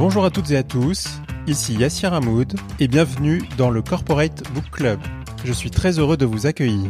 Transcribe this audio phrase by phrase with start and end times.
[0.00, 4.64] Bonjour à toutes et à tous, ici Yassir Hamoud et bienvenue dans le Corporate Book
[4.72, 4.98] Club.
[5.44, 6.88] Je suis très heureux de vous accueillir.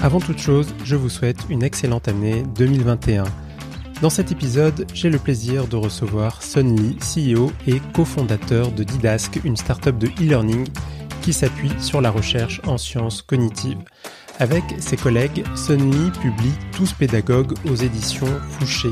[0.00, 3.24] Avant toute chose, je vous souhaite une excellente année 2021.
[4.00, 9.40] Dans cet épisode, j'ai le plaisir de recevoir Sun Lee, CEO et cofondateur de Didask,
[9.42, 10.68] une startup de e-learning
[11.22, 13.82] qui s'appuie sur la recherche en sciences cognitives.
[14.38, 18.90] Avec ses collègues, Sun Lee publie Tous pédagogues aux éditions Fouché.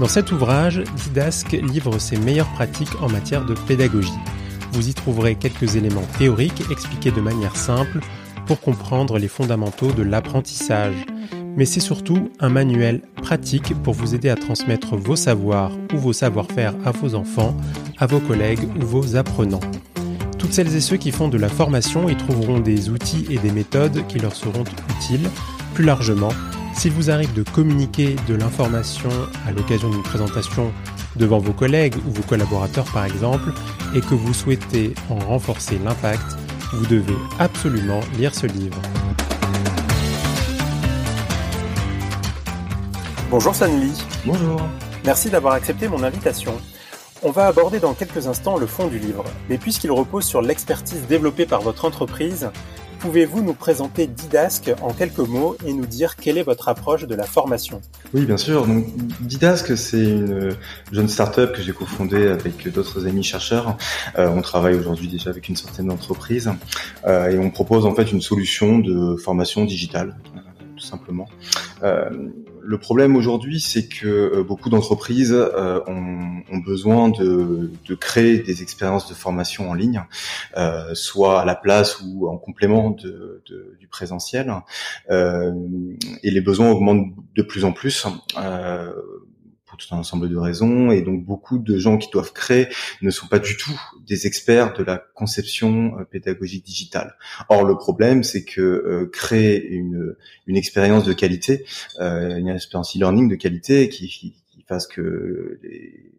[0.00, 4.10] Dans cet ouvrage, Didask livre ses meilleures pratiques en matière de pédagogie.
[4.72, 8.00] Vous y trouverez quelques éléments théoriques expliqués de manière simple
[8.46, 10.96] pour comprendre les fondamentaux de l'apprentissage.
[11.56, 16.12] Mais c'est surtout un manuel pratique pour vous aider à transmettre vos savoirs ou vos
[16.12, 17.56] savoir-faire à vos enfants,
[17.98, 19.60] à vos collègues ou vos apprenants.
[20.38, 23.52] Toutes celles et ceux qui font de la formation y trouveront des outils et des
[23.52, 24.64] méthodes qui leur seront
[24.98, 25.30] utiles.
[25.72, 26.32] Plus largement,
[26.76, 29.10] s'il vous arrive de communiquer de l'information
[29.46, 30.72] à l'occasion d'une présentation
[31.16, 33.52] devant vos collègues ou vos collaborateurs par exemple,
[33.94, 36.36] et que vous souhaitez en renforcer l'impact,
[36.72, 38.80] vous devez absolument lire ce livre.
[43.30, 43.92] Bonjour Sanli.
[44.26, 44.60] Bonjour.
[45.04, 46.54] Merci d'avoir accepté mon invitation.
[47.22, 51.06] On va aborder dans quelques instants le fond du livre, mais puisqu'il repose sur l'expertise
[51.06, 52.50] développée par votre entreprise,
[53.04, 57.14] pouvez-vous nous présenter Didask en quelques mots et nous dire quelle est votre approche de
[57.14, 57.82] la formation?
[58.14, 58.66] Oui, bien sûr.
[58.66, 58.86] Donc,
[59.20, 60.56] Didask, c'est une
[60.90, 63.76] jeune start-up que j'ai cofondée avec d'autres amis chercheurs.
[64.18, 66.50] Euh, on travaille aujourd'hui déjà avec une centaine d'entreprises
[67.06, 70.16] euh, et on propose en fait une solution de formation digitale,
[70.74, 71.28] tout simplement.
[71.82, 72.30] Euh,
[72.62, 77.70] le problème aujourd'hui, c'est que euh, beaucoup d'entreprises euh, ont, besoin de,
[78.00, 80.02] créer des expériences de formation en ligne,
[80.94, 84.52] soit à la place ou en complément du présentiel.
[85.10, 88.06] Et les besoins augmentent de plus en plus.
[89.76, 92.68] Tout un ensemble de raisons et donc beaucoup de gens qui doivent créer
[93.02, 97.16] ne sont pas du tout des experts de la conception euh, pédagogique digitale.
[97.48, 101.64] Or le problème c'est que euh, créer une, une expérience de qualité,
[102.00, 106.12] euh, une expérience e-learning de qualité qui, qui, qui fasse que les,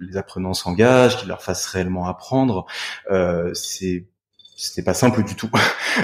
[0.00, 2.66] les apprenants s'engagent, qui leur fasse réellement apprendre,
[3.10, 4.04] euh, c'est
[4.60, 5.50] c'est pas simple du tout.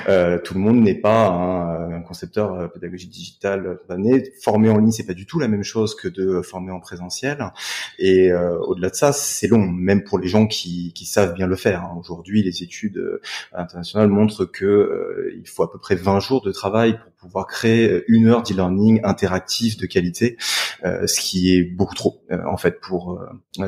[0.09, 4.33] Euh, tout le monde n'est pas un, un concepteur euh, pédagogique digital donné.
[4.43, 7.53] Former en ligne, c'est pas du tout la même chose que de former en présentiel.
[7.99, 11.47] Et euh, au-delà de ça, c'est long, même pour les gens qui, qui savent bien
[11.47, 11.83] le faire.
[11.83, 11.97] Hein.
[11.99, 13.21] Aujourd'hui, les études euh,
[13.53, 17.47] internationales montrent que euh, il faut à peu près 20 jours de travail pour pouvoir
[17.47, 20.37] créer une heure d'e-learning interactif de qualité,
[20.84, 23.21] euh, ce qui est beaucoup trop en fait pour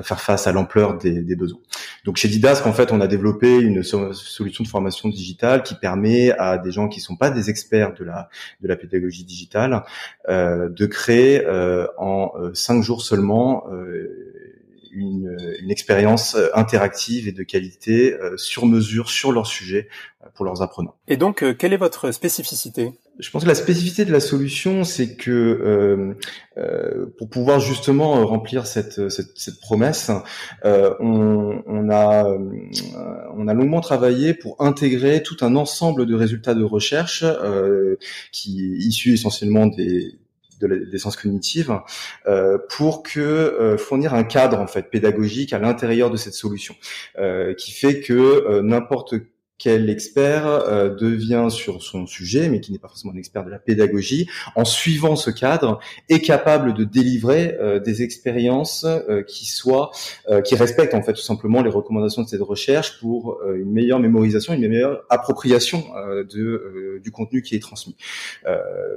[0.03, 1.61] faire face à l'ampleur des, des, besoins.
[2.05, 6.33] Donc chez Didask, en fait, on a développé une solution de formation digitale qui permet
[6.33, 8.29] à des gens qui sont pas des experts de la
[8.61, 9.85] de la pédagogie digitale
[10.29, 13.65] euh, de créer euh, en cinq jours seulement
[14.93, 19.89] une, une, expérience interactive et de qualité euh, sur mesure sur leur sujet
[20.35, 20.95] pour leurs apprenants.
[21.07, 22.93] Et donc, euh, quelle est votre spécificité?
[23.19, 26.15] Je pense que la spécificité de la solution, c'est que euh,
[26.57, 30.11] euh, pour pouvoir justement remplir cette, cette, cette promesse,
[30.65, 32.25] euh, on, on, a,
[33.37, 37.25] on a longuement travaillé pour intégrer tout un ensemble de résultats de recherche
[38.33, 40.19] qui issus essentiellement des,
[40.61, 41.79] des sciences cognitives
[42.27, 46.75] euh, pour que euh, fournir un cadre en fait pédagogique à l'intérieur de cette solution
[47.19, 49.15] euh, qui fait que n'importe
[49.59, 53.51] quel expert euh, devient sur son sujet, mais qui n'est pas forcément un expert de
[53.51, 59.47] la pédagogie, en suivant ce cadre, est capable de délivrer euh, des expériences euh, qui
[59.47, 59.91] soient,
[60.31, 63.73] euh, qui respectent en fait tout simplement les recommandations de cette recherche pour euh, une
[63.73, 67.97] meilleure mémorisation, une meilleure appropriation euh, de, du contenu qui est transmis.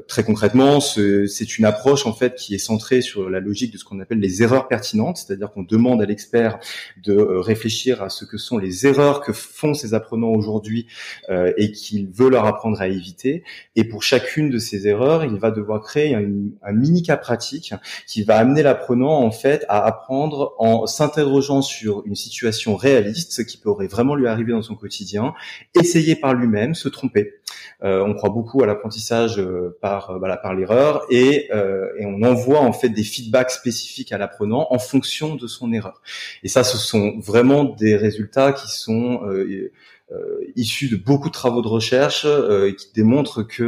[0.08, 3.84] très concrètement, c'est une approche en fait qui est centrée sur la logique de ce
[3.84, 6.60] qu'on appelle les erreurs pertinentes, c'est-à-dire qu'on demande à l'expert
[7.04, 10.88] de réfléchir à ce que sont les erreurs que font ses apprenants aujourd'hui aujourd'hui
[11.30, 13.44] euh, et qu'il veut leur apprendre à éviter.
[13.76, 17.74] Et pour chacune de ces erreurs, il va devoir créer un, mini cas pratique
[18.08, 23.42] qui va amener l'apprenant en fait à apprendre en s'interrogeant sur une situation réaliste, ce
[23.42, 25.34] qui pourrait vraiment lui arriver dans son quotidien,
[25.80, 27.36] essayer par lui-même, se tromper.
[27.84, 32.22] Euh, on croit beaucoup à l'apprentissage euh, par voilà, par l'erreur et, euh, et on
[32.24, 36.02] envoie en fait des feedbacks spécifiques à l'apprenant en fonction de son erreur.
[36.44, 39.72] Et ça, ce sont vraiment des résultats qui sont euh,
[40.12, 43.64] euh, issu de beaucoup de travaux de recherche euh, qui démontrent que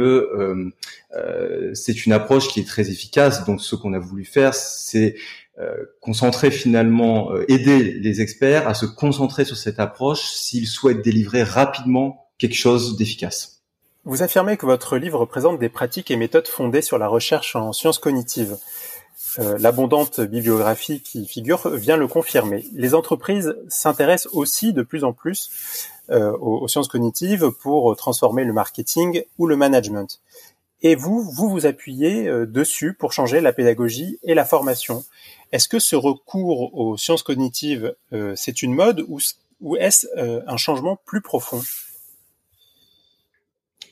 [1.16, 3.46] euh, c'est une approche qui est très efficace.
[3.46, 5.16] Donc ce qu'on a voulu faire, c'est
[6.00, 12.26] concentrer finalement, aider les experts à se concentrer sur cette approche s'ils souhaitent délivrer rapidement
[12.38, 13.62] quelque chose d'efficace.
[14.02, 17.72] Vous affirmez que votre livre représente des pratiques et méthodes fondées sur la recherche en
[17.72, 18.56] sciences cognitives.
[19.38, 22.64] l'abondante bibliographie qui figure vient le confirmer.
[22.72, 25.50] Les entreprises s'intéressent aussi de plus en plus
[26.10, 30.20] aux, sciences cognitives pour transformer le marketing ou le management.
[30.82, 35.04] Et vous, vous vous appuyez dessus pour changer la pédagogie et la formation.
[35.52, 37.94] Est-ce que ce recours aux sciences cognitives,
[38.34, 40.06] c'est une mode ou, est-ce
[40.46, 41.62] un changement plus profond?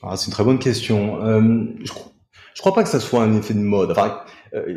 [0.03, 1.23] Ah, c'est une très bonne question.
[1.23, 1.93] Euh, je,
[2.53, 3.97] je crois pas que ça soit un effet de mode.
[3.97, 4.09] Euh,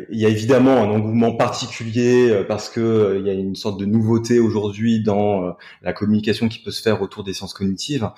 [0.09, 3.55] il y a évidemment un engouement particulier euh, parce que euh, il y a une
[3.55, 8.09] sorte de nouveauté aujourd'hui dans la communication qui peut se faire autour des sciences cognitives.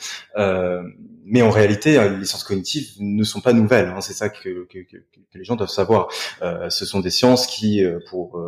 [1.25, 3.87] mais en réalité, les sciences cognitives ne sont pas nouvelles.
[3.87, 4.01] Hein.
[4.01, 4.97] c'est ça que, que, que,
[5.35, 6.07] les gens doivent savoir.
[6.41, 8.41] ce sont des sciences qui, pour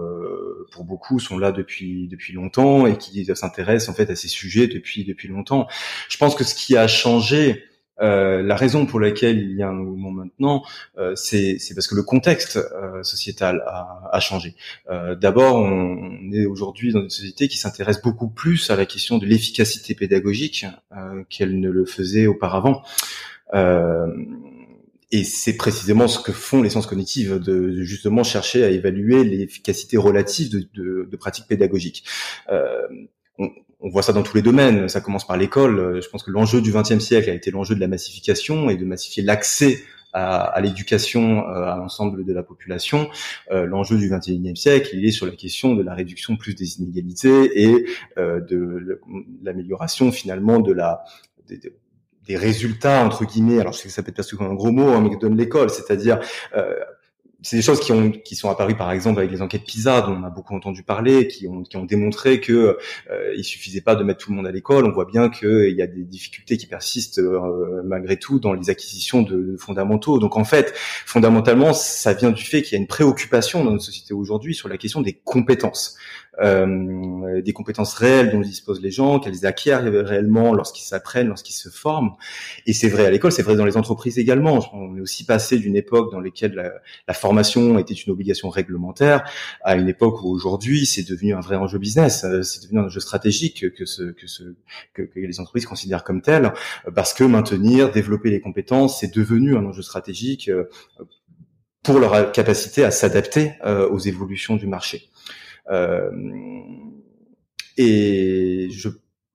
[0.72, 4.68] pour beaucoup, sont là depuis depuis longtemps et qui s'intéressent en fait à ces sujets
[4.68, 5.68] depuis depuis longtemps.
[6.10, 7.64] Je pense que ce qui a changé
[8.02, 10.64] euh, la raison pour laquelle il y a un mouvement maintenant,
[10.98, 14.56] euh, c'est parce que le contexte euh, sociétal a, a changé.
[14.90, 19.26] D'abord, on, est aujourd'hui dans une société qui s'intéresse beaucoup plus à la question de
[19.26, 20.66] l'efficacité pédagogique
[21.30, 22.84] qu'elle ne le faisait auparavant.
[25.12, 29.98] et c'est précisément ce que font les sciences cognitives, de, justement chercher à évaluer l'efficacité
[29.98, 32.06] relative de, de, de pratiques pédagogiques.
[33.38, 33.50] On,
[33.82, 34.88] on voit ça dans tous les domaines.
[34.90, 36.02] Ça commence par l'école.
[36.02, 38.86] Je pense que l'enjeu du XXe siècle a été l'enjeu de la massification et de
[38.86, 39.84] massifier l'accès
[40.14, 43.10] à, l'éducation euh, à l'ensemble de la population.
[43.52, 46.80] Euh, l'enjeu du XXIe siècle, il est sur la question de la réduction plus des
[46.80, 47.86] inégalités et
[48.18, 49.00] euh, de
[49.42, 51.04] l'amélioration finalement de la
[51.48, 53.60] des, résultats entre guillemets.
[53.60, 55.20] Alors je sais que ça peut être perçu comme un gros mot, hein, mais que
[55.20, 56.20] donne l'école, c'est-à-dire
[57.42, 60.14] c'est des choses qui ont qui sont apparues par exemple avec les enquêtes PISA dont
[60.14, 62.78] on a beaucoup entendu parler, qui ont qui ont démontré que
[63.10, 64.86] euh, il suffisait pas de mettre tout le monde à l'école.
[64.86, 68.70] On voit bien qu'il y a des difficultés qui persistent euh, malgré tout dans les
[68.70, 70.20] acquisitions de, de, fondamentaux.
[70.20, 73.84] Donc en fait, fondamentalement, ça vient du fait qu'il y a une préoccupation dans notre
[73.84, 75.98] société aujourd'hui sur la question des compétences
[76.40, 81.70] euh, des compétences réelles dont disposent les gens, qu'elles acquièrent réellement lorsqu'ils s'apprennent, lorsqu'ils se
[81.70, 82.12] forment.
[82.66, 84.60] Et c'est vrai à l'école, c'est vrai dans les entreprises également.
[84.74, 86.72] On est aussi passé d'une époque dans laquelle la,
[87.08, 89.24] la, formation était une obligation réglementaire
[89.64, 92.86] à une époque où aujourd'hui c'est devenu un vrai enjeu business, euh, c'est devenu un
[92.86, 93.84] enjeu stratégique que,
[94.94, 96.54] que, les entreprises considèrent comme tel,
[96.96, 100.66] parce que maintenir, développer les compétences, c'est devenu un enjeu stratégique euh,
[101.84, 105.10] pour leur capacité à s'adapter euh, aux évolutions du marché.
[105.70, 106.12] Euh,
[107.78, 108.90] et je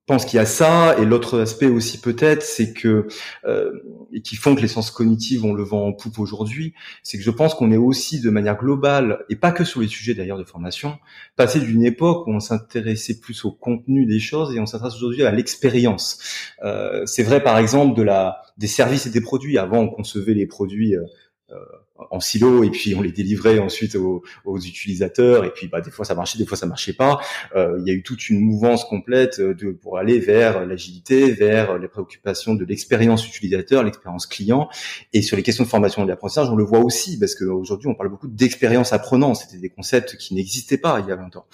[0.06, 3.08] pense qu'il y a ça et l'autre aspect aussi peut-être c'est que
[3.44, 3.72] euh,
[4.12, 7.24] et qui font que les sciences cognitives ont le vent en poupe aujourd'hui c'est que
[7.24, 10.38] je pense qu'on est aussi de manière globale et pas que sur les sujets d'ailleurs
[10.38, 10.98] de formation
[11.36, 15.24] passé d'une époque où on s'intéressait plus au contenu des choses et on s'intéresse aujourd'hui
[15.24, 16.18] à l'expérience.
[16.62, 19.58] Euh, c'est vrai par exemple de la des services et des produits.
[19.58, 21.02] Avant on concevait les produits euh,
[21.50, 21.56] euh,
[22.10, 24.22] en silo et puis on les délivrait ensuite aux,
[24.58, 27.20] utilisateurs et puis bah des fois ça marchait des fois ça marchait pas.
[27.54, 31.78] Euh, il y a eu toute une mouvance complète de pour aller vers l'agilité vers
[31.78, 34.68] les préoccupations de l'expérience utilisateur l'expérience client.
[35.12, 37.94] Et sur les questions de formation et d'apprentissage on le voit aussi parce qu'aujourd'hui on
[37.94, 39.34] parle beaucoup d'expérience apprenant.
[39.34, 41.46] C'était des concepts qui n'existaient pas il y a 20 ans.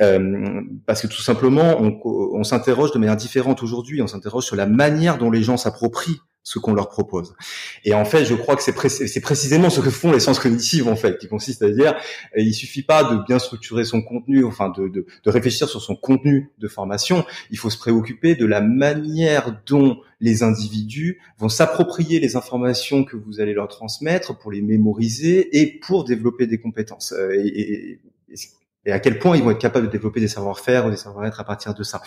[0.00, 4.02] Euh, parce que tout simplement on, on s'interroge de manière différente aujourd'hui.
[4.02, 7.34] On s'interroge sur la manière dont les gens s'approprient ce qu'on leur propose.
[7.84, 10.94] Et en fait, je crois que c'est précisément ce que font les sciences cognitives, en
[10.94, 11.96] fait, qui consiste à dire,
[12.36, 15.82] euh, il suffit pas de bien structurer son contenu, enfin de, de, de, réfléchir sur
[15.82, 21.48] son contenu de formation, il faut se préoccuper de la manière dont les individus vont
[21.48, 26.60] s'approprier les informations que vous allez leur transmettre pour les mémoriser et pour développer des
[26.60, 27.10] compétences.
[27.10, 27.98] Euh, et,
[28.28, 28.36] et,
[28.84, 31.40] et à quel point ils vont être capables de développer des savoir-faire ou des savoir-être
[31.40, 32.02] à partir de ça.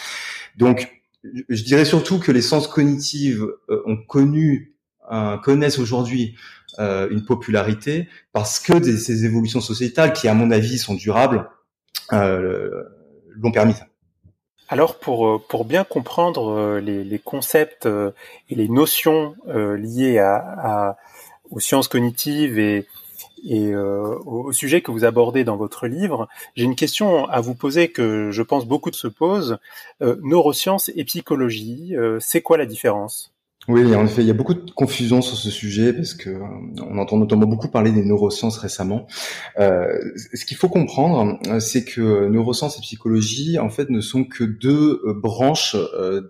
[0.56, 4.76] Donc, je dirais surtout que les sciences cognitives euh, ont connu,
[5.12, 6.36] euh, connaissent aujourd'hui
[6.80, 11.50] euh, une popularité parce que ces évolutions sociétales, qui à mon avis sont durables,
[12.12, 13.76] l'ont permis.
[14.68, 20.98] Alors pour pour bien comprendre les, concepts et les notions liées à,
[21.50, 22.86] aux sciences cognitives et
[23.44, 27.56] et euh, au sujet que vous abordez dans votre livre, j'ai une question à vous
[27.56, 29.58] poser que je pense beaucoup de se posent.
[30.02, 33.34] Euh, neurosciences et psychologie, euh, c'est quoi la différence?
[33.70, 36.40] Oui, en effet, il y a beaucoup de confusion sur ce sujet parce que euh,
[36.90, 39.06] on entend notamment beaucoup parler des neurosciences récemment.
[39.60, 39.96] Euh,
[40.34, 45.04] ce qu'il faut comprendre, c'est que neurosciences et psychologie, en fait, ne sont que deux
[45.06, 45.76] euh, branches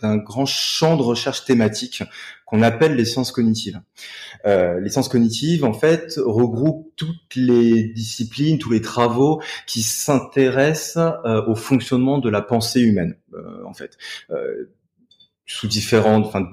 [0.01, 2.03] d'un grand champ de recherche thématique
[2.45, 3.79] qu'on appelle les sciences cognitives.
[4.45, 10.99] Euh, les sciences cognitives, en fait, regroupent toutes les disciplines, tous les travaux qui s'intéressent
[11.47, 13.15] au fonctionnement de la pensée humaine,
[13.65, 13.97] en fait,
[15.45, 16.49] sous différentes, enfin,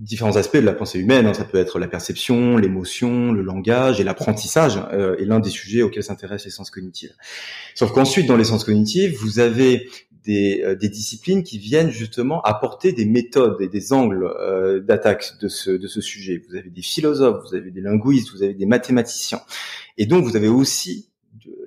[0.00, 1.26] différents aspects de la pensée humaine.
[1.26, 1.34] Hein.
[1.34, 5.82] Ça peut être la perception, l'émotion, le langage et l'apprentissage euh, est l'un des sujets
[5.82, 7.12] auxquels s'intéressent les sciences cognitives.
[7.74, 9.88] Sauf qu'ensuite, dans les sciences cognitives, vous avez
[10.24, 15.38] des, euh, des, disciplines qui viennent justement apporter des méthodes et des angles euh, d'attaque
[15.40, 16.42] de ce, de ce sujet.
[16.48, 19.42] Vous avez des philosophes, vous avez des linguistes, vous avez des mathématiciens.
[19.98, 21.09] Et donc, vous avez aussi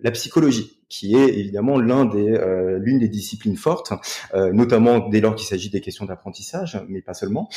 [0.03, 3.93] la psychologie qui est évidemment euh, l'une des disciplines fortes,
[4.35, 7.49] euh, notamment dès lors qu'il s'agit des questions d'apprentissage, mais pas seulement.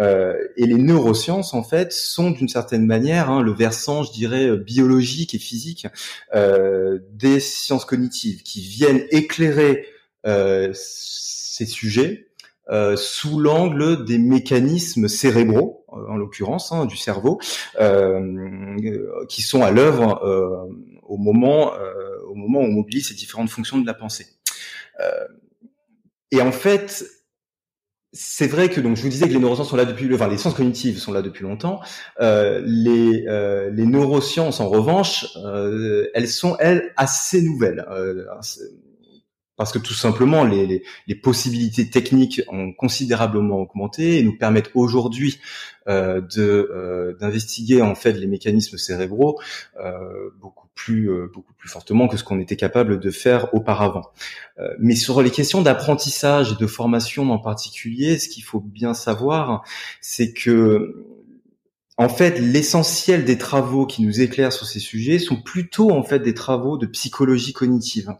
[0.00, 4.56] Euh, et les neurosciences, en fait, sont d'une certaine manière hein, le versant, je dirais,
[4.56, 5.86] biologique et physique
[6.34, 9.86] des sciences cognitives, qui viennent éclairer
[10.72, 12.29] ces sujets
[12.70, 17.40] euh, sous l'angle des mécanismes cérébraux, en l'occurrence hein, du cerveau,
[17.80, 18.76] euh,
[19.28, 20.68] qui sont à l'œuvre euh,
[21.02, 21.72] au moment
[22.28, 24.26] au moment où on mobilise ces différentes fonctions de la pensée.
[26.30, 27.04] Et en fait,
[28.12, 30.38] c'est vrai que donc je vous disais que les neurosciences sont là depuis, enfin les
[30.38, 31.80] sciences cognitives sont là depuis longtemps.
[32.20, 33.24] Les
[33.72, 35.26] les neurosciences en revanche,
[36.14, 37.84] elles sont elles assez nouvelles.
[39.60, 44.70] Parce que tout simplement les, les, les, possibilités techniques ont considérablement augmenté et nous permettent
[44.72, 45.38] aujourd'hui
[45.86, 49.38] euh, euh, d'investiguer en fait les mécanismes cérébraux
[49.78, 54.06] euh, beaucoup plus euh, beaucoup plus fortement que ce qu'on était capable de faire auparavant.
[54.58, 58.94] Euh, mais sur les questions d'apprentissage et de formation en particulier, ce qu'il faut bien
[58.94, 59.62] savoir,
[60.00, 61.04] c'est que
[62.00, 66.20] en fait, l'essentiel des travaux qui nous éclairent sur ces sujets sont plutôt en fait
[66.20, 68.14] des travaux de psychologie cognitive,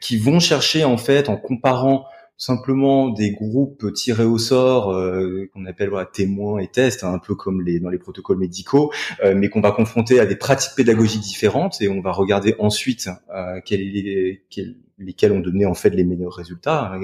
[0.00, 2.06] qui vont chercher en fait en comparant
[2.38, 7.18] simplement des groupes tirés au sort euh, qu'on appelle voilà, témoins et tests, hein, un
[7.18, 8.90] peu comme les dans les protocoles médicaux,
[9.22, 13.10] euh, mais qu'on va confronter à des pratiques pédagogiques différentes et on va regarder ensuite
[13.34, 16.98] euh, quel est, quel, lesquels ont donné en fait les meilleurs résultats.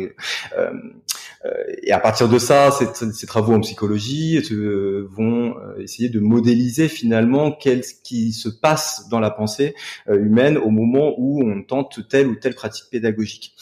[1.44, 6.20] Euh, euh, et à partir de ça, ces, travaux en psychologie euh, vont essayer de
[6.20, 9.74] modéliser finalement qu'est-ce qui se passe dans la pensée
[10.08, 13.54] humaine au moment où on tente telle ou telle pratique pédagogique.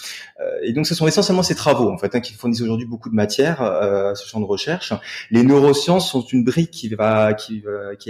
[0.63, 3.15] et donc, ce sont essentiellement ces travaux en fait hein, qui fournissent aujourd'hui beaucoup de
[3.15, 4.93] matière à ce champ de recherche.
[5.31, 7.63] Les neurosciences sont une brique qui va qui,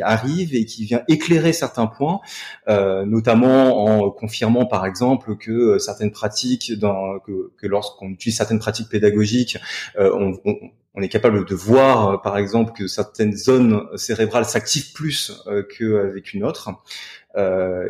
[0.03, 2.21] arrive et qui vient éclairer certains points,
[2.69, 9.59] notamment en confirmant par exemple que certaines pratiques, dans, que, lorsqu'on utilise certaines pratiques pédagogiques,
[9.62, 9.62] euh,
[9.99, 10.57] on, on,
[10.95, 15.63] on, est capable de voir, euh, par exemple, que certaines zones cérébrales s'activent plus euh,
[15.63, 16.71] qu'avec une autre.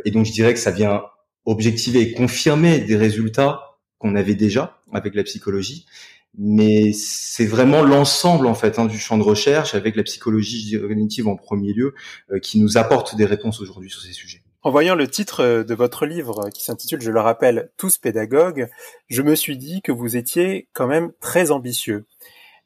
[0.05, 1.03] et donc, je dirais que ça vient
[1.45, 5.87] objectiver et confirmer des résultats qu'on avait déjà avec la psychologie
[6.39, 11.29] mais c'est vraiment l'ensemble en fait hein, du champ de recherche avec la psychologie cognitive
[11.29, 11.95] en premier lieu
[12.41, 14.43] qui nous apporte des réponses aujourd'hui sur ces sujets.
[14.65, 17.99] En voyant le titre euh, de votre livre, euh, qui s'intitule, je le rappelle, Tous
[17.99, 18.71] pédagogues,
[19.09, 22.07] je me suis dit que vous étiez quand même très ambitieux.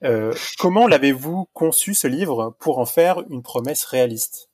[0.05, 4.50] Euh, comment l'avez-vous conçu ce livre pour en faire une promesse réaliste?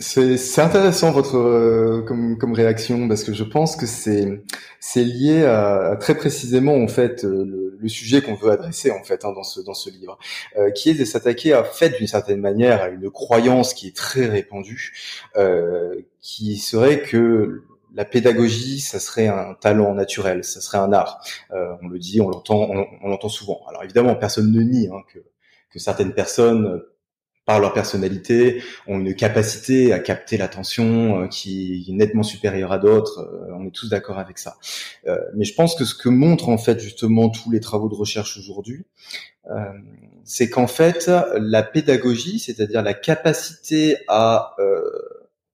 [0.00, 4.42] C'est intéressant votre euh, comme, comme réaction parce que je pense que c'est
[4.80, 9.24] c'est lié à, très précisément en fait le, le sujet qu'on veut adresser en fait
[9.24, 10.18] hein, dans ce dans ce livre
[10.56, 13.96] euh, qui est de s'attaquer à fait d'une certaine manière à une croyance qui est
[13.96, 14.94] très répandue
[15.36, 17.64] euh, qui serait que
[17.94, 21.20] la pédagogie, ça serait un talent naturel, ça serait un art.
[21.52, 23.62] Euh, on le dit, on l'entend, on, on l'entend souvent.
[23.68, 25.18] Alors évidemment, personne ne nie hein, que,
[25.70, 26.82] que certaines personnes
[27.50, 32.78] par leur personnalité, ont une capacité à capter l'attention euh, qui est nettement supérieure à
[32.78, 33.18] d'autres.
[33.18, 34.56] Euh, on est tous d'accord avec ça.
[35.08, 37.96] Euh, mais je pense que ce que montrent en fait justement tous les travaux de
[37.96, 38.84] recherche aujourd'hui,
[40.22, 44.54] c'est qu'en fait la pédagogie, c'est-à-dire la capacité à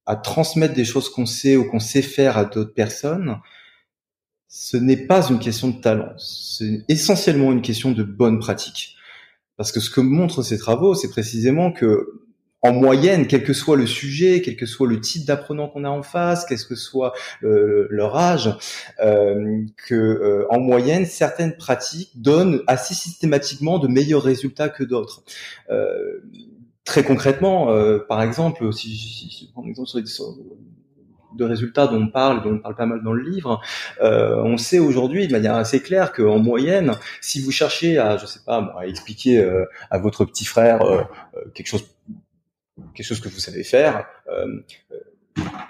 [0.05, 3.39] à transmettre des choses qu'on sait ou qu'on sait faire à d'autres personnes,
[4.49, 8.96] ce n'est pas une question de talent, c'est essentiellement une question de bonne pratique.
[9.57, 12.27] Parce que ce que montrent ces travaux, c'est précisément que
[12.63, 15.89] en moyenne, quel que soit le sujet, quel que soit le type d'apprenant qu'on a
[15.89, 18.57] en face, quel que soit euh, leur âge,
[19.01, 25.23] euh, que euh, en moyenne, certaines pratiques donnent assez systématiquement de meilleurs résultats que d'autres.
[25.71, 26.21] Euh,
[26.85, 27.69] très concrètement,
[28.09, 30.37] par exemple, si, je prends un exemple sur,
[31.37, 33.61] de résultats dont on parle, dont on parle pas mal dans le livre,
[34.03, 38.27] euh, on sait aujourd'hui de manière assez claire qu'en moyenne, si vous cherchez à, je
[38.27, 41.03] sais pas, à expliquer euh, à votre petit frère euh,
[41.55, 41.85] quelque chose,
[42.95, 44.07] quelque chose que vous savez faire,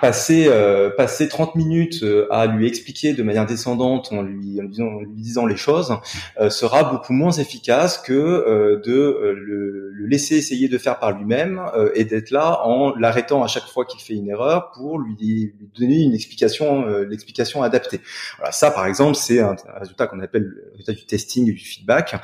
[0.01, 4.63] passer euh, passer 30 minutes euh, à lui expliquer de manière descendante en lui, en
[4.63, 5.97] lui, disant, lui disant les choses
[6.41, 11.13] euh, sera beaucoup moins efficace que euh, de le, le, laisser essayer de faire par
[11.13, 11.61] lui-même
[11.95, 15.69] et d'être là en l'arrêtant à chaque fois qu'il fait une erreur pour lui, lui
[15.77, 18.01] donner une explication l'explication adaptée.
[18.37, 21.53] Voilà, ça par exemple c'est un, un, résultat qu'on appelle le résultat du testing et
[21.53, 22.15] du feedback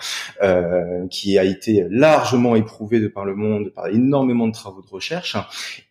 [1.10, 5.36] qui a été largement éprouvé de par le monde par énormément de travaux de recherche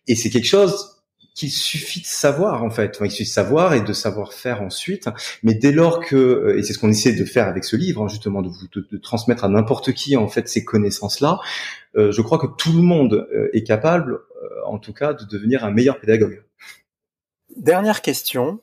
[0.08, 1.01] et c'est quelque chose
[1.34, 2.98] qu'il suffit de savoir en fait.
[3.02, 5.08] il suffit de savoir et de savoir faire ensuite.
[5.42, 8.02] Mais dès lors que, euh, et c'est ce qu'on essaie de faire avec ce livre,
[8.02, 11.40] hein, justement, de, vous, transmettre à n'importe qui en fait ces connaissances-là,
[11.96, 14.20] euh, je crois que tout le monde euh, est capable,
[14.66, 16.42] en tout cas, de devenir un meilleur pédagogue.
[17.56, 18.60] Dernière question.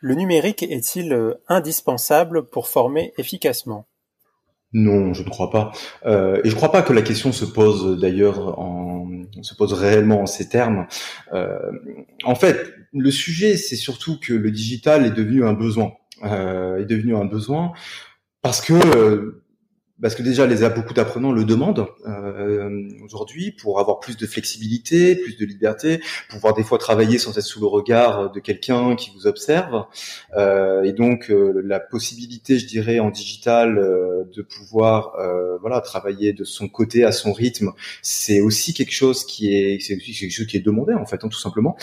[0.00, 3.86] Le numérique est-il indispensable pour former efficacement?
[4.72, 5.72] Non, je ne crois pas.
[6.06, 8.90] Euh, et je ne crois pas que la question se pose d'ailleurs en
[9.42, 10.86] se pose réellement en ces termes.
[11.32, 11.58] Euh,
[12.24, 15.92] en fait, le sujet, c'est surtout que le digital est devenu un besoin.
[16.24, 17.72] Euh, est devenu un besoin
[18.42, 19.39] parce que
[20.00, 25.16] parce que déjà les beaucoup d'apprenants le demandent euh, aujourd'hui pour avoir plus de flexibilité,
[25.16, 29.10] plus de liberté, pouvoir des fois travailler sans être sous le regard de quelqu'un qui
[29.14, 29.84] vous observe,
[30.36, 35.80] euh, et donc euh, la possibilité, je dirais, en digital euh, de pouvoir euh, voilà
[35.80, 40.12] travailler de son côté à son rythme, c'est aussi quelque chose qui est c'est aussi
[40.12, 41.76] quelque chose qui est demandé en fait, hein, tout simplement.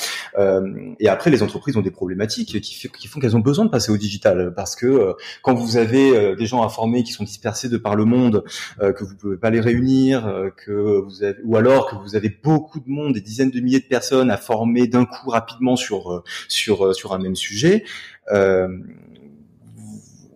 [1.00, 3.92] et après, les entreprises ont des problématiques qui, qui font qu'elles ont besoin de passer
[3.92, 7.96] au digital parce que quand vous avez des gens informés qui sont dispersés de par
[7.96, 8.44] le monde,
[8.82, 12.16] euh, que vous pouvez pas les réunir, euh, que vous avez, ou alors que vous
[12.16, 15.76] avez beaucoup de monde, des dizaines de milliers de personnes à former d'un coup rapidement
[15.76, 17.84] sur euh, sur sur un même sujet.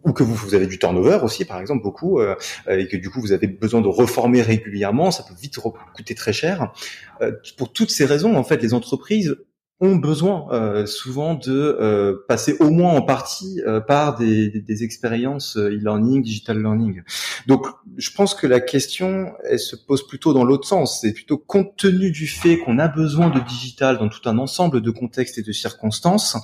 [0.04, 3.22] ou que vous, vous, avez du turnover aussi, par exemple, beaucoup, et que du coup
[3.22, 6.74] vous avez besoin de reformer régulièrement, ça peut vite coûter très cher.
[7.56, 9.36] pour toutes ces raisons, en fait, les entreprises
[9.82, 14.62] ont besoin euh, souvent de euh, passer au moins en partie euh, par des, des,
[14.62, 17.02] des expériences e-learning, digital learning.
[17.48, 17.66] Donc,
[17.98, 21.02] je pense que la question, elle se pose plutôt dans l'autre sens.
[21.02, 24.82] C'est plutôt compte tenu du fait qu'on a besoin de digital dans tout un ensemble
[24.82, 26.38] de contextes et de circonstances,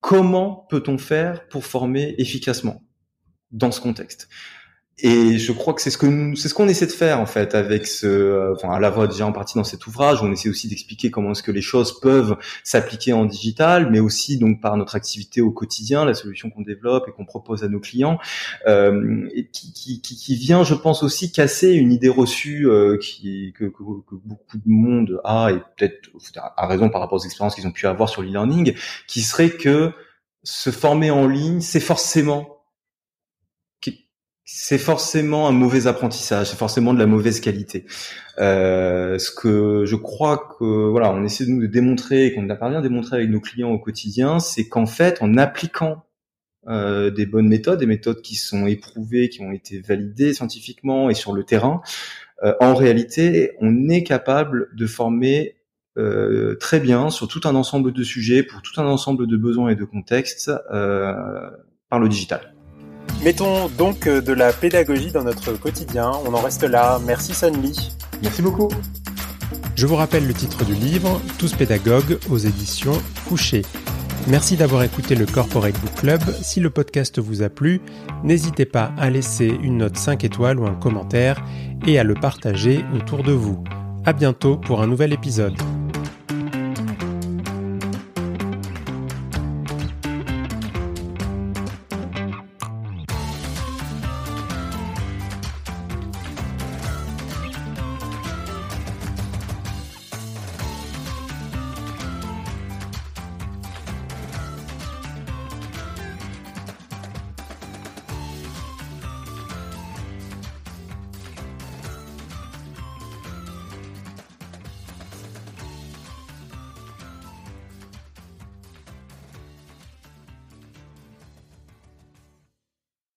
[0.00, 2.82] comment peut-on faire pour former efficacement
[3.50, 4.28] dans ce contexte?
[4.98, 7.56] Et je crois que c'est ce que c'est ce qu'on essaie de faire en fait
[7.56, 10.22] avec ce, euh, enfin à la voix déjà en partie dans cet ouvrage.
[10.22, 14.38] On essaie aussi d'expliquer comment est-ce que les choses peuvent s'appliquer en digital, mais aussi
[14.38, 17.80] donc par notre activité au quotidien, la solution qu'on développe et qu'on propose à nos
[17.80, 18.18] clients,
[18.68, 23.64] euh, qui, qui, qui, vient, je pense aussi casser une idée reçue euh, qui que,
[23.64, 27.66] que, que, beaucoup de monde a et peut-être a raison par rapport aux expériences qu'ils
[27.66, 28.74] ont pu avoir sur l'e-learning,
[29.08, 29.90] qui serait que
[30.44, 32.53] se former en ligne, c'est forcément
[34.44, 37.86] c'est forcément un mauvais apprentissage, c'est forcément de la mauvaise qualité.
[38.38, 42.80] Euh, ce que je crois que voilà, on essaie de nous démontrer, qu'on a parvient
[42.80, 46.04] à démontrer avec nos clients au quotidien, c'est qu'en fait, en appliquant
[46.68, 51.14] euh, des bonnes méthodes, des méthodes qui sont éprouvées, qui ont été validées scientifiquement et
[51.14, 51.80] sur le terrain,
[52.42, 55.56] euh, en réalité, on est capable de former
[56.58, 59.76] très bien sur tout un ensemble de sujets, pour tout un ensemble de besoins et
[59.76, 62.53] de contextes par le digital.
[63.24, 66.12] Mettons donc euh, de la pédagogie dans notre quotidien.
[66.26, 67.00] On en reste là.
[67.06, 67.90] Merci Sanli.
[68.22, 68.68] Merci beaucoup.
[69.76, 72.92] Je vous rappelle le titre du livre, Tous pédagogues aux éditions
[73.26, 73.62] Fouché.
[74.28, 76.20] Merci d'avoir écouté le Corporate Book Club.
[76.42, 77.80] Si le podcast vous a plu,
[78.24, 81.42] n'hésitez pas à laisser une note 5 étoiles ou un commentaire
[81.86, 83.64] et à le partager autour de vous.
[84.04, 85.54] À bientôt pour un nouvel épisode.